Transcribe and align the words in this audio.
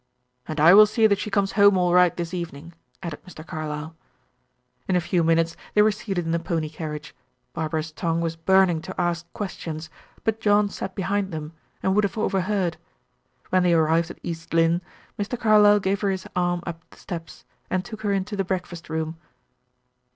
"And 0.47 0.59
I 0.59 0.73
will 0.73 0.87
see 0.87 1.05
that 1.05 1.19
she 1.19 1.29
comes 1.29 1.51
home 1.51 1.77
all 1.77 1.93
right 1.93 2.17
this 2.17 2.33
evening," 2.33 2.73
added 3.03 3.23
Mr. 3.23 3.45
Carlyle. 3.45 3.95
In 4.87 4.95
a 4.95 4.99
few 4.99 5.23
minutes 5.23 5.55
they 5.75 5.83
were 5.83 5.91
seated 5.91 6.25
in 6.25 6.31
the 6.31 6.39
pony 6.39 6.69
carriage. 6.69 7.13
Barbara's 7.53 7.91
tongue 7.91 8.19
was 8.19 8.35
burning 8.35 8.81
to 8.81 8.99
ask 8.99 9.31
questions, 9.33 9.91
but 10.23 10.41
John 10.41 10.69
sat 10.69 10.95
behind 10.95 11.31
them, 11.31 11.53
and 11.83 11.93
would 11.93 12.03
have 12.03 12.17
overheard. 12.17 12.77
When 13.51 13.61
they 13.61 13.73
arrived 13.73 14.09
at 14.09 14.19
East 14.23 14.55
Lynne, 14.55 14.81
Mr. 15.19 15.39
Carlyle 15.39 15.79
gave 15.79 16.01
her 16.01 16.09
his 16.09 16.25
arm 16.35 16.63
up 16.65 16.81
the 16.89 16.97
steps, 16.97 17.45
and 17.69 17.85
took 17.85 18.01
her 18.01 18.11
into 18.11 18.35
the 18.35 18.43
breakfast 18.43 18.89
room. 18.89 19.17